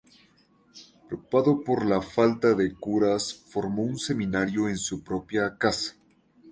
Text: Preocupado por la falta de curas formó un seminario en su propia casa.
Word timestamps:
Preocupado 1.05 1.63
por 1.63 1.85
la 1.85 2.01
falta 2.01 2.55
de 2.55 2.73
curas 2.73 3.35
formó 3.35 3.83
un 3.83 3.99
seminario 3.99 4.67
en 4.67 4.77
su 4.79 5.03
propia 5.03 5.59
casa. 5.59 5.93